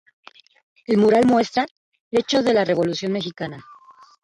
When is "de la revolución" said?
2.41-3.11